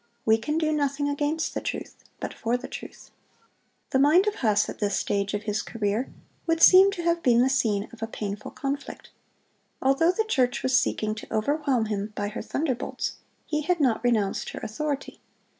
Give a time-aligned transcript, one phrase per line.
[0.25, 3.11] "We can do nothing against the truth, but for the truth."(129)
[3.91, 6.11] "The mind of Huss, at this stage of his career,
[6.47, 9.11] would seem to have been the scene of a painful conflict.
[9.79, 14.49] Although the church was seeking to overwhelm him by her thunderbolts, he had not renounced
[14.49, 15.21] her authority.